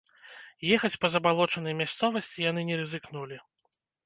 Ехаць 0.77 0.99
па 1.03 1.11
забалочанай 1.15 1.75
мясцовасці 1.83 2.47
яны 2.49 2.65
не 2.71 2.81
рызыкнулі. 2.81 3.41